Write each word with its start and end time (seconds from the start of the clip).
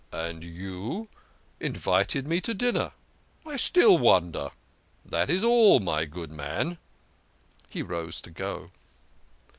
And 0.11 0.41
you 0.43 1.09
invited 1.59 2.25
me 2.27 2.41
to 2.41 2.55
dinner. 2.55 2.93
I 3.45 3.57
still 3.57 3.99
wonder. 3.99 4.49
That 5.05 5.29
is 5.29 5.43
all, 5.43 5.79
my 5.79 6.05
good 6.05 6.31
man." 6.31 6.79
He 7.69 7.83
rose 7.83 8.19
to 8.21 8.31
go. 8.31 8.71